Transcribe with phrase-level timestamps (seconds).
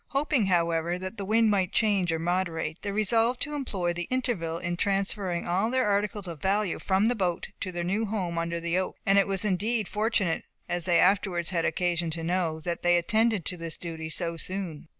[0.07, 4.57] Hoping, however, that the wind might change or moderate, they resolved to employ the interval
[4.57, 8.59] in transferring all their articles of value from the boat, to their new home under
[8.59, 8.97] the oak.
[9.05, 13.45] And it was indeed fortunate, as they afterwards had occasion to know, that they attended
[13.45, 14.87] to this duty so soon.